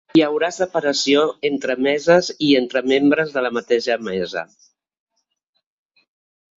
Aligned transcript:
Hi 0.17 0.21
haurà 0.25 0.47
separació 0.53 1.25
entre 1.49 1.75
meses 1.89 2.31
i 2.47 2.51
entre 2.61 2.85
membres 2.95 3.37
de 3.39 3.47
la 3.49 3.55
mateixa 3.61 4.01
mesa. 4.35 4.47